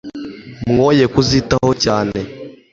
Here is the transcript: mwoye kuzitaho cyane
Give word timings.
mwoye 0.71 1.05
kuzitaho 1.13 1.69
cyane 1.83 2.19